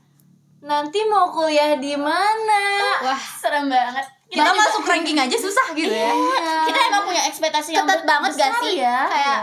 nanti 0.60 1.00
mau 1.08 1.32
kuliah 1.32 1.74
di 1.74 1.96
mana 1.96 2.64
Wah, 3.00 3.16
serem 3.16 3.66
banget. 3.66 4.04
Kita 4.28 4.46
masuk 4.46 4.84
ranking 4.84 5.16
aja 5.16 5.34
susah 5.34 5.72
gitu 5.72 5.90
ya. 5.90 6.12
Kita 6.62 6.80
emang 6.86 7.02
punya 7.02 7.24
ekspektasi 7.26 7.74
yang 7.74 7.88
Ketat 7.88 8.04
banget 8.04 8.32
gak 8.36 8.52
sih? 8.62 8.78
ya. 8.78 9.08
Kayak 9.08 9.40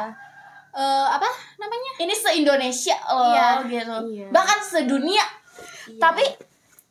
eh, 0.71 1.07
apa 1.09 1.27
namanya? 1.57 1.91
Ini 1.99 2.15
se-Indonesia 2.15 2.95
loh 3.09 3.33
Iya. 3.33 3.49
gitu. 3.65 3.97
Iya. 4.13 4.27
Bahkan 4.31 4.59
sedunia. 4.63 5.25
Tapi 5.97 6.23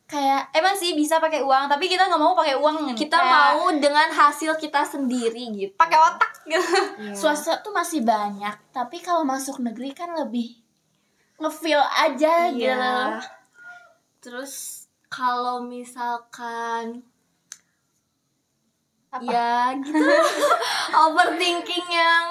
kayak 0.06 0.50
Emang 0.52 0.74
sih 0.74 0.94
bisa 0.94 1.18
pakai 1.18 1.42
uang, 1.42 1.66
tapi 1.66 1.86
kita 1.86 2.06
nggak 2.06 2.18
mau 2.18 2.34
pakai 2.34 2.56
uang. 2.56 2.94
kita 2.94 3.16
Kayak 3.16 3.32
mau 3.32 3.74
dengan 3.74 4.08
hasil 4.08 4.54
kita 4.56 4.82
sendiri 4.84 5.50
gitu 5.52 5.74
pakai 5.76 5.98
otak 5.98 6.32
gitu. 6.46 6.62
swasta 7.12 7.60
tuh 7.60 7.72
masih 7.72 8.02
banyak, 8.02 8.54
tapi 8.70 9.00
kalau 9.00 9.22
masuk 9.22 9.58
negeri 9.58 9.92
kan 9.92 10.14
lebih 10.14 10.62
ngefeel 11.36 11.82
aja 11.82 12.48
gitu. 12.50 12.70
Iya. 12.70 13.20
terus 14.20 14.86
kalau 15.08 15.62
misalkan 15.62 17.02
ya 19.18 19.72
gitu 19.76 19.96
overthinking 21.04 21.88
yang 21.88 22.28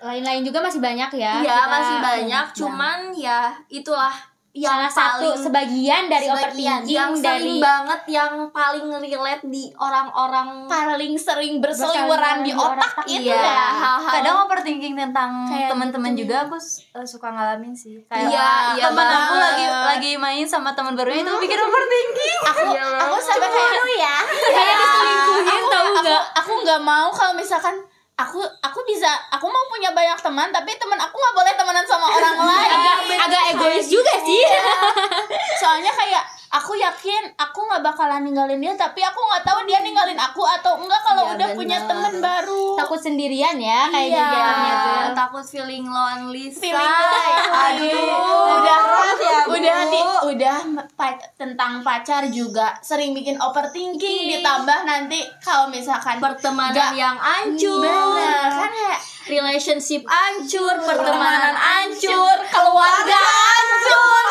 Lain-lain 0.00 0.40
juga 0.40 0.60
masih 0.60 0.80
banyak 0.80 1.12
ya. 1.14 1.32
ya 1.38 1.44
Kita- 1.44 1.68
masih 1.68 1.96
banyak 1.98 2.46
cuman 2.54 2.98
ya 3.12 3.52
itulah 3.68 4.12
yang 4.50 4.82
salah 4.90 5.14
satu 5.14 5.46
sebagian 5.46 6.10
dari 6.10 6.26
sebagian 6.26 6.82
overthinking 6.82 6.90
yang 6.90 7.12
dari 7.22 7.38
sering 7.38 7.62
banget 7.62 8.00
yang 8.10 8.32
paling 8.50 8.86
relate 8.98 9.46
di 9.46 9.70
orang-orang 9.78 10.66
Paling 10.66 11.14
sering 11.14 11.62
berseliweran 11.62 12.42
di 12.42 12.50
otak 12.50 13.06
itu 13.06 13.30
iya 13.30 13.38
ya. 13.38 13.66
hal-hal 13.78 14.10
Kadang 14.18 14.36
overthinking 14.50 14.98
tentang 14.98 15.46
teman-teman 15.70 16.18
gitu. 16.18 16.26
juga 16.26 16.50
aku 16.50 16.58
uh, 16.58 17.06
suka 17.06 17.30
ngalamin 17.30 17.70
sih. 17.78 18.02
Kayak 18.10 18.26
Iya, 18.26 18.50
iya 18.74 18.84
teman 18.90 19.06
aku 19.06 19.34
lagi 19.38 19.64
lagi 19.70 20.12
main 20.18 20.46
sama 20.50 20.74
teman 20.74 20.98
barunya 20.98 21.22
itu 21.22 21.30
bikin 21.30 21.58
overthinking. 21.62 22.38
Aku 22.50 22.62
aku 22.74 23.16
sampai 23.22 23.48
kayak 23.54 23.82
ya. 24.02 24.16
kayak 24.26 24.74
diselingkuhin, 24.82 25.62
tahu 25.70 25.86
nggak? 26.02 26.22
aku 26.42 26.50
nggak 26.66 26.80
mau 26.82 27.08
kalau 27.14 27.32
misalkan 27.38 27.76
aku 28.20 28.40
aku 28.60 28.80
bisa 28.84 29.08
aku 29.32 29.46
mau 29.48 29.64
punya 29.70 29.90
banyak 29.92 30.18
teman 30.20 30.48
tapi 30.52 30.76
teman 30.76 30.98
aku 31.00 31.14
nggak 31.16 31.34
boleh 31.36 31.52
temenan 31.56 31.86
sama 31.88 32.06
orang 32.08 32.36
lain 32.36 32.70
agak 32.70 32.96
agak 33.28 33.42
egois 33.56 33.86
juga 33.88 34.14
sih. 34.24 34.42
soalnya 35.60 35.92
kayak 35.92 36.24
aku 36.50 36.74
yakin 36.74 37.30
aku 37.36 37.62
nggak 37.62 37.78
bakalan 37.80 38.20
ninggalin 38.20 38.58
dia 38.58 38.74
tapi 38.74 38.98
aku 39.00 39.22
nggak 39.22 39.44
tahu 39.44 39.62
dia 39.64 39.78
ninggalin 39.80 40.18
aku 40.18 40.42
atau 40.42 40.76
enggak 40.76 40.98
kalau 41.00 41.22
Iya, 41.22 41.32
udah 41.32 41.48
punya 41.54 41.78
bener. 41.78 41.88
teman 41.88 42.14
baru 42.18 42.64
Takut 42.76 42.98
sendirian 42.98 43.54
ya 43.54 43.86
kayak 43.86 44.08
Iya. 44.08 44.26
jadinya 44.26 44.74
tuh. 44.74 44.90
Ya, 44.90 45.06
takut 45.14 45.44
feeling 45.44 45.86
lonely 45.86 46.50
feeling 46.50 46.74
say. 46.90 47.30
aduh 47.46 48.10
udah 48.52 48.78
berat 48.82 49.18
ya, 49.20 49.38
Bu. 49.40 49.50
udah 49.52 49.78
di 49.86 50.00
udah 50.28 50.56
pa- 50.92 51.22
tentang 51.34 51.72
pacar 51.80 52.26
juga 52.28 52.74
sering 52.80 53.12
bikin 53.12 53.38
overthinking 53.38 54.26
ditambah 54.28 54.78
nanti 54.82 55.22
kalau 55.38 55.70
misalkan 55.70 56.18
pertemanan 56.18 56.74
Nggak. 56.74 56.92
yang 56.92 57.14
hancur 57.14 57.78
bener 57.80 58.50
kan 58.50 58.70
kayak 58.70 58.98
relationship 59.28 60.02
hancur 60.02 60.74
pertemanan 60.80 61.54
hancur 61.54 62.36
keluarga 62.44 63.20
hancur 63.22 64.26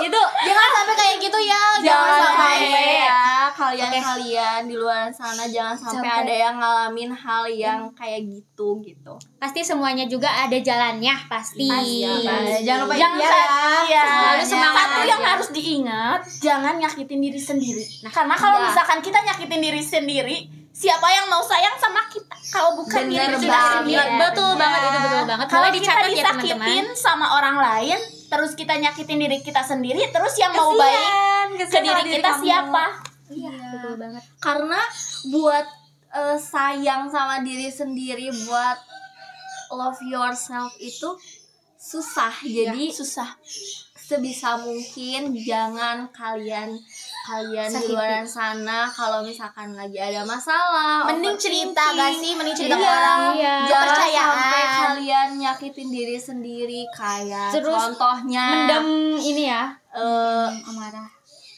Itu 0.00 0.20
Jangan 0.42 0.68
sampai 0.72 0.94
kayak 0.94 1.16
gitu 1.20 1.38
ya. 1.38 1.62
jangan 1.78 2.12
sampai. 2.16 2.56
sampai 2.56 2.86
ya 3.02 3.20
kalian-kalian 3.52 4.60
di 4.64 4.74
luar 4.74 5.06
sana 5.10 5.44
jangan 5.46 5.76
sampai, 5.76 6.02
Sampai. 6.02 6.22
ada 6.24 6.34
yang 6.40 6.54
ngalamin 6.56 7.10
hal 7.10 7.44
yang 7.46 7.80
kayak 7.92 8.24
gitu 8.26 8.80
gitu 8.80 9.14
pasti 9.36 9.60
semuanya 9.60 10.04
juga 10.04 10.26
ada 10.28 10.54
jalannya 10.54 11.14
pasti. 11.26 11.66
Pasti, 11.66 12.02
pasti. 12.22 12.64
Jangan 12.64 12.80
lupa 12.82 12.94
jangan 12.94 13.18
ikhtiar 13.18 13.36
ya. 13.36 13.82
iya. 13.84 14.02
Selalu 14.02 14.44
semangat 14.46 14.78
satu 14.82 14.96
aja. 14.96 15.06
yang 15.06 15.22
harus 15.22 15.48
diingat 15.50 16.20
jangan 16.40 16.74
nyakitin 16.76 17.20
diri 17.20 17.40
sendiri 17.40 17.84
nah 18.00 18.10
karena 18.10 18.34
kalau 18.34 18.58
Iya. 18.58 18.66
misalkan 18.68 18.98
kita 19.00 19.18
nyakitin 19.22 19.60
diri 19.60 19.82
sendiri 19.82 20.36
siapa 20.72 21.06
yang 21.06 21.26
mau 21.28 21.42
sayang 21.42 21.76
sama 21.76 22.00
kita 22.08 22.34
kalau 22.48 22.70
bukan 22.74 23.02
Bener 23.04 23.28
diri 23.28 23.36
kita 23.42 23.58
sendiri 23.76 24.00
Betul 24.18 24.50
banget 24.56 24.80
itu 24.82 24.98
betul 24.98 25.24
banget. 25.26 25.46
kalau 25.46 25.62
Boleh 25.62 25.74
kita 25.74 25.84
dicatat 25.84 26.02
ya 26.02 26.10
disakitin 26.10 26.56
teman-teman. 26.56 26.84
sama 26.96 27.26
orang 27.34 27.56
lain 27.58 27.98
terus 28.32 28.56
kita 28.56 28.80
nyakitin 28.80 29.20
diri 29.20 29.44
kita 29.44 29.60
sendiri 29.60 30.08
terus 30.08 30.32
yang 30.40 30.56
mau 30.56 30.72
baik 30.72 31.60
ke 31.68 31.78
diri 31.84 32.16
kita 32.16 32.40
siapa 32.40 33.04
Betul 33.28 34.00
banget. 34.00 34.24
karena 34.40 34.80
buat 35.28 35.66
eh, 36.16 36.38
sayang 36.40 37.12
sama 37.12 37.44
diri 37.44 37.68
sendiri 37.68 38.32
buat 38.48 38.80
love 39.76 40.00
yourself 40.08 40.72
itu 40.80 41.12
susah 41.76 42.32
jadi 42.40 42.88
susah 42.88 43.36
sebisa 44.12 44.60
mungkin 44.60 45.32
jangan 45.36 46.08
kalian 46.12 46.76
kalian 47.22 47.70
di 47.70 47.86
luar 47.88 48.26
sana 48.26 48.84
kalau 48.90 49.24
misalkan 49.24 49.72
lagi 49.72 49.96
ada 49.96 50.26
masalah 50.26 51.06
Mending 51.06 51.38
cerita 51.38 51.94
gak 51.94 52.12
sih? 52.18 52.34
Mending 52.34 52.56
cerita 52.58 52.74
ke 52.76 52.82
iya, 52.82 52.92
orang. 52.92 53.20
Iya. 53.38 53.56
jangan 53.70 53.86
Kepercayaan. 53.86 54.51
Nyakitin 55.54 55.88
diri 55.88 56.16
sendiri 56.16 56.80
kayak 56.90 57.52
Terus 57.52 57.76
contohnya 57.92 58.44
Mendem 58.48 58.86
ini 59.18 59.46
ya 59.46 59.68
eh, 59.92 60.48
amarah. 60.64 61.08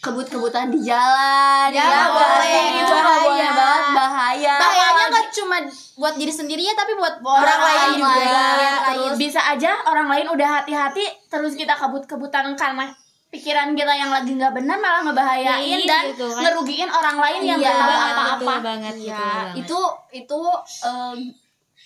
kebut-kebutan 0.00 0.68
di 0.68 0.84
jalan 0.84 1.70
Ya, 1.70 1.80
nggak 1.80 2.08
boleh. 2.10 2.64
itu 2.76 2.92
Bahaya. 2.92 3.08
bahaya 3.24 3.48
banget 3.50 3.84
bahaya 3.94 4.54
Bahayanya 4.58 5.04
gak 5.08 5.26
cuma 5.32 5.56
buat 5.96 6.14
diri 6.14 6.28
sendiri 6.30 6.60
ya, 6.60 6.74
tapi 6.74 6.92
buat 6.92 7.18
orang, 7.18 7.40
orang, 7.40 7.60
lain 7.62 7.80
lain 7.80 7.96
juga 7.96 8.12
juga. 8.20 8.70
terus 8.84 9.14
bisa 9.16 9.40
aja 9.40 9.72
orang 9.84 10.06
lain 10.06 10.26
udah 10.28 10.48
hati-hati 10.60 11.02
terus 11.24 11.54
kita 11.54 11.72
kabut-kebutan 11.72 12.52
karena 12.52 12.92
pikiran 13.30 13.72
kita 13.72 13.90
yang 13.90 14.10
lagi 14.10 14.30
nggak 14.30 14.52
benar 14.52 14.76
malah 14.76 15.02
ngebahayain 15.02 15.58
Iya, 15.76 15.88
dan 15.88 16.02
gitu 16.12 16.26
kan. 16.28 16.42
ngerugiin 16.44 16.86
orang 16.88 17.16
lain 17.16 17.40
yang 17.42 17.58
Iya, 17.58 17.64
nggak 17.64 17.74
tahu 17.74 17.88
betul 17.88 18.12
apa-apa 18.12 18.54
banget, 18.60 18.94
Iya, 19.00 19.16
banget. 19.16 19.54
itu 19.58 19.80
itu 20.12 20.40
em, 20.84 21.18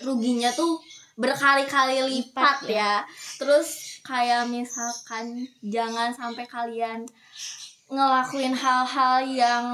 ruginya 0.00 0.50
tuh 0.50 0.76
berkali-kali 1.18 1.98
lipat 2.06 2.64
ya. 2.64 3.02
Terus 3.36 4.00
kayak 4.00 4.46
misalkan 4.46 5.34
jangan 5.60 6.14
sampai 6.14 6.46
kalian 6.46 7.04
ngelakuin 7.88 8.54
hal-hal 8.54 9.20
yang 9.20 9.66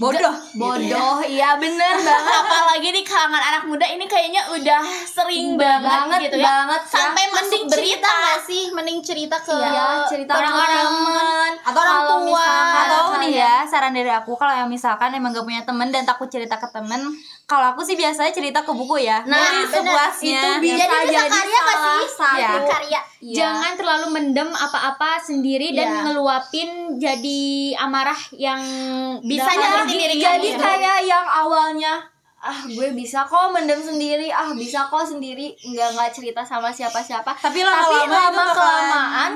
Bodoh. 0.00 0.32
bodoh. 0.56 1.20
Iya 1.20 1.60
bener 1.60 1.92
banget. 2.00 2.40
apalagi 2.40 2.88
di 2.88 3.02
kalangan 3.04 3.42
anak 3.42 3.62
muda 3.68 3.84
ini 3.84 4.08
kayaknya 4.08 4.48
udah 4.48 4.80
sering 5.04 5.60
banget, 5.60 5.84
banget 5.84 6.20
gitu 6.24 6.36
ya 6.40 6.46
banget 6.48 6.82
sampai 6.88 7.20
ya. 7.20 7.32
Mending 7.36 7.64
cerita 7.68 7.76
berita 7.76 8.08
gak 8.08 8.40
sih? 8.40 8.62
Mending 8.72 8.98
cerita 9.04 9.36
ke 9.36 9.52
Iya, 9.52 10.08
cerita 10.08 10.32
ke 10.32 10.38
orang-orang 10.40 10.88
temen 10.88 11.52
atau 11.60 11.80
orang 11.84 12.00
tua. 12.00 12.24
misalkan 12.24 12.80
Atau 12.80 13.02
nih 13.04 13.12
kalian- 13.12 13.36
ya 13.36 13.54
saran 13.68 13.92
dari 13.92 14.08
aku 14.08 14.32
kalau 14.40 14.54
yang 14.56 14.70
misalkan 14.72 15.10
emang 15.12 15.36
gak 15.36 15.44
punya 15.44 15.62
temen 15.68 15.88
dan 15.92 16.08
takut 16.08 16.32
cerita 16.32 16.56
ke 16.56 16.68
temen, 16.72 17.00
kalau 17.50 17.66
aku 17.68 17.82
sih 17.82 17.94
biasanya 17.94 18.30
cerita 18.30 18.62
ke 18.62 18.70
buku 18.70 19.02
ya. 19.02 19.26
Nah, 19.26 19.34
Jadi 19.34 19.74
sepuasnya. 19.74 20.38
itu 20.38 20.48
bisa 20.62 20.84
Jadi 20.86 21.02
bisa 21.02 21.18
jadi 21.18 21.26
karya 21.26 21.58
gak 21.58 21.66
salah 21.74 21.98
sih? 21.98 22.08
satu. 22.12 22.36
Iya. 22.36 22.50
Berkarya. 22.54 23.00
Iya. 23.20 23.34
Jangan 23.36 23.72
terlalu 23.74 24.06
mendem 24.08 24.48
apa-apa 24.48 25.10
sendiri 25.18 25.68
dan 25.72 25.88
Iya. 25.88 26.00
ngeluapin 26.04 26.70
jadi 26.96 27.42
amarah 27.76 28.20
yang 28.32 28.60
Bisa 29.20 29.50
nyakitin 29.50 29.90
diri 29.90 30.14
jadi 30.16 30.48
kamu. 30.52 30.62
kayak 30.62 30.98
yang 31.04 31.26
awalnya 31.26 31.94
ah 32.40 32.64
gue 32.64 32.88
bisa 32.92 33.20
kok 33.22 33.50
mendem 33.50 33.76
sendiri 33.78 34.30
ah 34.30 34.54
bisa 34.54 34.86
kok 34.86 35.04
sendiri 35.04 35.52
nggak 35.60 35.88
nggak 35.90 36.08
cerita 36.10 36.40
sama 36.40 36.70
siapa-siapa 36.70 37.34
Tapi 37.34 37.60
tapi 37.60 37.60
lama-lama 37.60 38.16
lama 38.30 38.44
kelamaan 38.50 39.32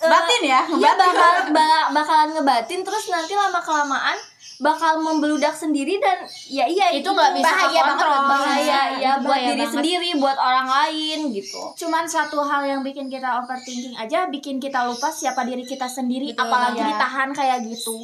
eh, 0.00 0.08
batin 0.08 0.42
ya, 0.46 0.60
ngebatin. 0.64 0.96
bakal 0.96 1.32
ba- 1.50 1.88
bakalan 1.92 2.30
ngebatin 2.32 2.80
terus 2.80 3.04
nanti 3.08 3.34
lama 3.34 3.58
kelamaan 3.58 4.16
bakal 4.58 4.98
membeludak 4.98 5.54
sendiri 5.54 5.96
dan 5.96 6.26
ya 6.44 6.66
iya 6.66 6.90
Itu 6.90 7.06
nggak 7.08 7.30
bisa 7.32 7.46
bahaya 7.46 7.70
banget 7.80 7.94
kekontrol. 7.96 8.26
bahaya 8.26 8.80
ya 8.98 9.12
buat 9.16 9.30
bahaya 9.30 9.46
diri 9.48 9.58
banget. 9.60 9.74
sendiri 9.74 10.10
buat 10.18 10.34
orang 10.34 10.66
lain 10.66 11.18
gitu 11.30 11.62
cuman 11.76 12.04
satu 12.04 12.42
hal 12.42 12.62
yang 12.62 12.82
bikin 12.82 13.06
kita 13.06 13.38
overthinking 13.38 13.94
aja 13.94 14.26
bikin 14.26 14.58
kita 14.58 14.82
lupa 14.82 15.08
siapa 15.08 15.46
diri 15.46 15.62
kita 15.62 15.86
sendiri 15.86 16.34
Betul, 16.34 16.42
apalagi 16.44 16.80
ya. 16.80 16.86
ditahan 16.90 17.30
kayak 17.30 17.58
gitu 17.64 18.02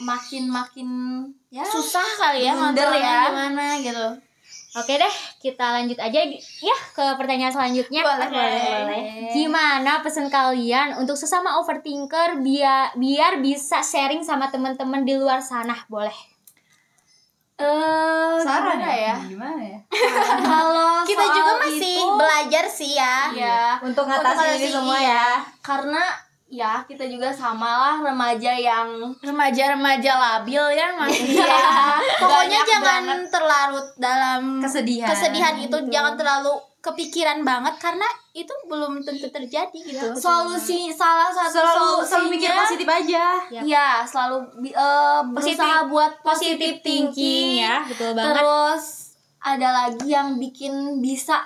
makin 0.00 0.48
makin 0.48 0.88
ya 1.48 1.60
susah 1.62 2.08
kali 2.16 2.42
ya 2.42 2.56
ngontrolnya 2.56 2.96
ya. 2.98 3.22
gimana 3.28 3.64
gitu 3.78 4.06
Oke 4.72 4.96
deh, 4.96 5.14
kita 5.36 5.68
lanjut 5.68 6.00
aja 6.00 6.24
ya 6.40 6.76
ke 6.96 7.04
pertanyaan 7.20 7.52
selanjutnya. 7.52 8.00
Boleh, 8.08 8.28
boleh. 8.32 9.02
Gimana 9.36 10.00
pesan 10.00 10.32
kalian 10.32 10.96
untuk 10.96 11.12
sesama 11.12 11.60
overthinker 11.60 12.40
biar 12.40 12.96
biar 12.96 13.44
bisa 13.44 13.84
sharing 13.84 14.24
sama 14.24 14.48
teman-teman 14.48 15.04
di 15.04 15.12
luar 15.20 15.44
sana? 15.44 15.76
Boleh. 15.92 16.16
eh 17.60 18.40
Saran 18.40 18.80
gimana 18.80 18.90
ya 18.96 19.16
Gimana 19.28 19.60
ya? 19.60 19.78
kalau 20.50 21.04
Kita 21.12 21.20
soal 21.20 21.36
juga 21.36 21.52
masih 21.68 21.94
itu, 22.00 22.16
belajar 22.16 22.64
sih 22.64 22.92
ya. 22.96 23.16
ya 23.36 23.62
Untuk 23.84 24.08
ngatasin 24.08 24.56
ini 24.56 24.68
semua 24.72 24.96
iya. 24.96 25.12
ya. 25.12 25.28
karena 25.60 26.02
ya 26.48 26.72
kita 26.84 27.04
juga 27.06 27.28
samalah 27.28 28.00
remaja 28.00 28.56
yang 28.56 29.12
Remaja-remaja 29.20 30.12
labil 30.16 30.64
ya 30.74 30.96
masih 30.96 31.38
Iya. 31.38 31.60
Jangan 33.22 33.30
terlarut 33.32 33.86
dalam 33.94 34.58
Kesedihan. 34.58 35.06
kesedihan 35.06 35.54
itu 35.56 35.76
jangan 35.86 36.18
terlalu 36.18 36.50
kepikiran 36.80 37.38
banget 37.40 37.78
karena 37.78 38.02
itu 38.32 38.50
belum 38.66 38.98
tentu 39.00 39.30
terjadi 39.30 39.78
gitu. 39.78 40.10
solusi 40.12 40.90
salah 40.90 41.30
satu 41.30 41.54
selalu 41.54 41.78
solusinya 41.78 42.02
selalu 42.02 42.26
mikir 42.28 42.50
positif 42.50 42.88
aja. 42.88 43.24
ya 43.62 43.88
selalu 44.02 44.36
bi- 44.58 44.74
eh, 44.74 45.20
Positif- 45.30 45.62
berusaha 45.62 45.78
buat 45.86 46.12
positive 46.20 46.82
thinking 46.82 47.06
thinking 47.06 47.50
ya 47.62 47.86
betul 47.86 48.10
banget 48.10 48.34
terus 48.34 48.84
ada 49.38 49.68
lagi 49.76 50.08
yang 50.08 50.34
bikin 50.36 50.72
bisa 50.98 51.38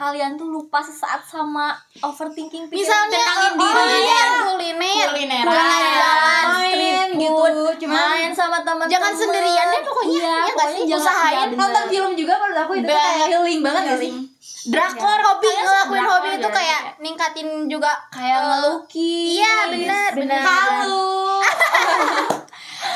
kalian 0.00 0.32
tuh 0.34 0.48
lupa 0.48 0.80
sesaat 0.80 1.20
sama 1.22 1.76
overthinking 2.00 2.64
pikiran 2.66 2.80
Misalnya 2.80 3.20
tentangin 3.20 3.52
oh, 3.52 3.68
diri 3.68 4.00
iya, 4.00 4.22
kuliner, 4.42 5.06
Kulineran. 5.06 5.52
jalan-jalan, 5.52 6.44
Main 6.48 7.08
gitu, 7.12 7.44
cuman 7.78 8.00
main 8.08 8.32
sama 8.32 8.64
teman-teman 8.64 8.88
Jangan 8.88 9.12
sendirian 9.12 9.66
deh 9.68 9.82
pokoknya, 9.82 10.16
iya, 10.16 10.32
ya 10.40 10.44
pokoknya 10.48 10.72
sih? 10.72 10.84
jangan- 10.88 11.04
Usahain. 11.04 11.46
iya. 11.46 11.58
Nonton 11.60 11.84
film 11.86 12.12
juga 12.14 12.32
menurut 12.34 12.58
aku 12.58 12.72
itu 12.74 12.88
kayak 12.88 13.14
healing 13.28 13.60
banget 13.60 13.82
gak 13.86 14.00
sih? 14.00 14.12
Drakor, 14.62 15.18
hobi 15.18 15.48
ngelakuin 15.48 16.00
drakor 16.00 16.12
hobi 16.18 16.28
itu 16.34 16.42
ya, 16.42 16.52
kayak 16.54 16.80
ningkatin 16.98 17.48
juga 17.66 17.92
kayak 18.08 18.36
eh, 18.36 18.44
ngelukis 18.46 19.28
Iya, 19.36 19.54
bener, 19.68 20.10
bener. 20.14 20.40
halu 20.40 21.08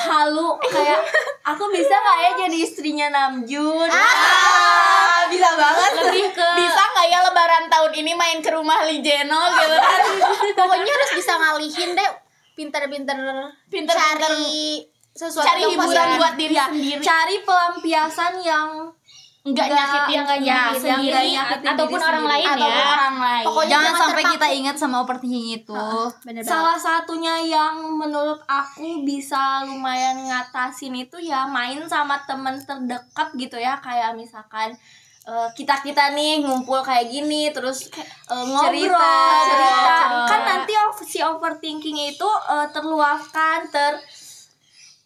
halu 0.05 0.49
kayak 0.61 1.01
aku 1.45 1.65
bisa 1.73 1.95
nggak 1.95 2.19
ya 2.21 2.31
jadi 2.45 2.59
istrinya 2.61 3.07
Namjoon? 3.09 3.89
Ah, 3.89 5.25
bisa 5.29 5.49
banget. 5.57 5.91
lebih 6.05 6.27
ke 6.33 6.49
bisa 6.61 6.83
nggak 6.93 7.07
ya 7.09 7.19
lebaran 7.25 7.65
tahun 7.73 7.93
ini 8.05 8.13
main 8.13 8.39
ke 8.45 8.51
rumah 8.53 8.85
Lijeno 8.85 9.41
gitu? 9.57 9.77
Kan 9.81 10.01
Pokoknya 10.61 10.93
harus 10.93 11.11
bisa 11.17 11.33
ngalihin 11.41 11.91
deh 11.97 12.11
pinter-pinter 12.55 13.17
Pinter-pinter 13.67 14.31
cari 14.31 14.87
sesuatu 15.15 15.47
cari 15.47 15.63
hiburan 15.71 16.09
buat 16.19 16.35
diri 16.35 16.59
ya, 16.59 16.67
sendiri. 16.67 16.99
cari 16.99 17.37
pelampiasan 17.47 18.35
yang 18.43 18.91
nggak 19.45 19.53
Nggak- 19.61 19.77
nyakitin 19.77 20.09
yang 20.09 20.25
nggak 20.25 20.41
ya, 20.41 20.61
sendiri 20.75 21.27
nyakitin 21.31 21.69
ataupun 21.69 21.93
diri 21.95 22.07
orang 22.07 22.17
sendiri. 22.19 22.33
lain 22.33 22.47
ataupun 22.49 22.65
ya 22.73 22.87
orang 22.91 23.17
lain 23.19 23.45
Pokoknya 23.45 23.69
Jangan 23.69 23.85
jangan 23.85 24.01
sampai 24.01 24.15
terpaku. 24.19 24.35
kita 24.35 24.47
ingat 24.51 24.77
sama 24.79 24.97
overthinking 24.99 25.47
itu. 25.55 25.77
Bener 26.23 26.41
banget. 26.41 26.49
salah 26.49 26.79
satunya 26.79 27.35
yang 27.47 27.75
menurut 27.95 28.41
aku 28.43 29.05
bisa 29.05 29.43
lumayan 29.63 30.17
ngatasin 30.23 30.95
itu 30.99 31.17
ya 31.21 31.45
main 31.47 31.85
sama 31.85 32.25
temen 32.25 32.57
terdekat 32.59 33.29
gitu 33.35 33.57
ya 33.57 33.77
kayak 33.79 34.13
misalkan 34.15 34.73
kita 35.51 35.81
kita 35.83 36.13
nih 36.13 36.41
ngumpul 36.41 36.81
kayak 36.81 37.09
gini 37.09 37.49
terus 37.49 37.89
eh, 38.27 38.45
ngobrol 38.47 38.73
Cerita, 38.87 39.13
cerita 39.43 39.97
cerita. 39.99 40.25
kan 40.27 40.41
nanti 40.43 40.73
si 41.03 41.19
overthinking 41.19 41.97
itu 42.11 42.29
eh, 42.47 42.69
terluapkan 42.71 43.65
ter 43.67 43.93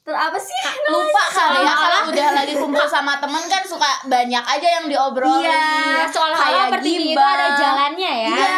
ter 0.09 0.17
apa 0.17 0.39
sih? 0.41 0.57
Lupa 0.89 1.25
kali 1.29 1.61
ya 1.69 1.75
kalau 1.77 2.01
udah 2.09 2.29
lagi 2.33 2.57
kumpul 2.57 2.87
sama 2.89 3.21
temen 3.21 3.45
kan 3.45 3.61
suka 3.61 4.09
banyak 4.09 4.41
aja 4.41 4.69
yang 4.81 4.89
diobrolin. 4.89 5.45
Iya, 5.45 6.09
seolah-olah 6.09 6.41
kayak 6.49 6.65
overthinking 6.73 7.13
itu 7.13 7.21
ada 7.21 7.49
jalannya 7.61 8.13
ya. 8.25 8.33
Iya. 8.33 8.57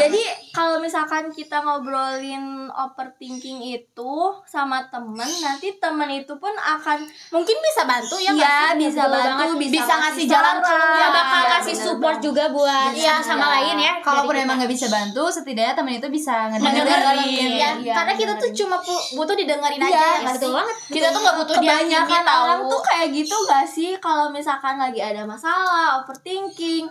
Jadi 0.00 0.22
kalau 0.50 0.78
misalkan 0.78 1.28
kita 1.28 1.58
ngobrolin 1.58 2.66
overthinking 2.68 3.62
itu 3.62 4.12
sama 4.44 4.82
temen, 4.86 5.26
nanti 5.38 5.76
temen 5.76 6.10
itu 6.10 6.34
pun 6.36 6.50
akan 6.52 6.98
Mungkin 7.30 7.56
bisa 7.56 7.82
bantu 7.84 8.16
ya 8.16 8.30
Iya, 8.30 8.58
bisa 8.74 9.04
Betul 9.04 9.14
bantu, 9.16 9.42
banget. 9.46 9.58
bisa, 9.62 9.74
Bisa 9.78 9.94
ngasih 9.96 10.24
jalan 10.26 10.56
keluar. 10.58 10.96
ya 10.96 11.06
bakal 11.08 11.40
Iya, 11.40 11.50
kasih 11.52 11.72
bener 11.72 11.86
support 11.86 12.18
juga 12.18 12.44
buat 12.48 12.90
Iya, 12.90 13.14
sama 13.20 13.46
lain 13.52 13.76
ya. 13.76 13.92
Kalaupun 14.00 14.32
dari 14.32 14.42
emang 14.42 14.56
nggak 14.58 14.72
bisa 14.72 14.86
bantu, 14.86 15.24
setidaknya 15.26 15.74
temen 15.74 15.92
itu 15.94 16.08
bisa 16.08 16.34
Ngedengerin. 16.48 16.84
ngedengerin. 16.84 17.50
Ya, 17.52 17.70
Iya, 17.76 17.94
karena 17.94 18.12
kita 18.14 18.32
tuh 18.36 18.50
cuma 18.52 18.76
butuh 19.14 19.34
didengerin 19.34 19.78
Iya, 19.78 19.88
aja 19.88 19.96
ya 19.96 20.18
Ya, 20.20 20.30
betul 20.34 20.50
banget. 20.52 20.76
Kita 20.90 21.06
tuh 21.08 21.20
nggak 21.20 21.36
butuh 21.36 21.56
kebanyakan 21.56 22.20
tahu 22.22 22.42
orang 22.42 22.60
tuh 22.66 22.80
kayak 22.82 23.08
gitu 23.12 23.36
gak 23.44 23.64
sih? 23.64 23.90
Kalau 23.96 24.26
misalkan 24.28 24.76
lagi 24.76 24.98
ada 24.98 25.22
masalah 25.22 26.00
overthinking 26.00 26.90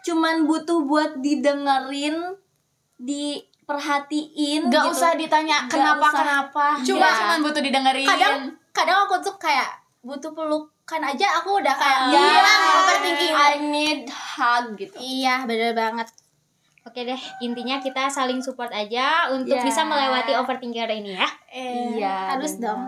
cuman 0.00 0.44
butuh 0.44 0.80
buat 0.82 1.20
didengerin 1.20 2.16
diperhatiin 3.00 4.60
nggak 4.66 4.84
gitu. 4.84 4.92
usah 4.92 5.10
ditanya 5.14 5.56
Nggak 5.64 5.72
kenapa 5.72 6.06
usah. 6.06 6.18
kenapa 6.18 6.66
Cuma- 6.80 7.00
cuma 7.02 7.08
cuman 7.14 7.38
butuh 7.40 7.62
didengerin 7.62 8.06
Kadang 8.06 8.34
kadang 8.70 8.98
aku 9.04 9.16
tuh 9.20 9.34
kayak 9.36 9.68
butuh 10.00 10.30
pelukan 10.30 11.02
aja 11.02 11.26
aku 11.36 11.58
udah 11.58 11.74
kayak 11.74 11.98
Iya. 12.08 12.20
hilang 12.20 12.60
overthinking. 12.74 13.34
I 13.34 13.52
need 13.60 14.02
hug 14.08 14.64
gitu 14.74 14.96
Iya, 14.96 15.44
bener 15.44 15.72
banget. 15.72 16.08
Oke 16.82 17.04
deh, 17.04 17.20
intinya 17.40 17.76
kita 17.76 18.08
saling 18.08 18.40
support 18.40 18.72
aja 18.72 19.28
untuk 19.28 19.52
Iya. 19.52 19.62
bisa 19.62 19.84
melewati 19.84 20.32
overthinker 20.32 20.88
ini 20.88 21.12
ya. 21.12 21.28
iya 21.52 22.32
harus 22.32 22.56
benar. 22.56 22.72
dong. 22.72 22.80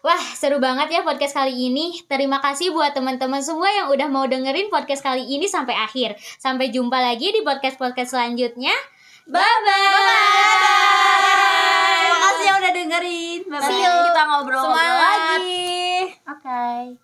Wah, 0.00 0.22
seru 0.32 0.56
banget 0.56 0.86
ya 0.88 1.02
podcast 1.02 1.34
kali 1.34 1.66
ini. 1.66 1.98
Terima 2.06 2.38
kasih 2.38 2.70
buat 2.70 2.94
teman-teman 2.94 3.42
semua 3.42 3.66
yang 3.66 3.90
udah 3.90 4.06
mau 4.06 4.22
dengerin 4.22 4.70
podcast 4.70 5.02
kali 5.02 5.26
ini 5.26 5.44
sampai 5.44 5.74
akhir. 5.74 6.14
Sampai 6.38 6.70
jumpa 6.70 6.94
lagi 6.94 7.28
di 7.28 7.42
podcast-podcast 7.42 8.14
selanjutnya. 8.14 8.70
Bye-bye. 9.26 9.42
Makasih 12.14 12.44
yang 12.46 12.58
udah 12.62 12.72
dengerin. 12.72 13.40
Bye-bye. 13.50 13.58
Nanti 13.58 14.06
kita 14.06 14.22
ngobrol-ngobrol 14.22 14.94
lagi 15.02 15.66
Oke. 16.30 16.94